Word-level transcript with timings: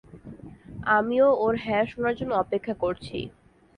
আমিও 0.89 1.27
ওর 1.43 1.53
হ্যাঁ 1.63 1.83
শোনার 1.91 2.13
জন্য, 2.19 2.31
অপেক্ষা 2.35 2.73
করছি। 2.83 3.17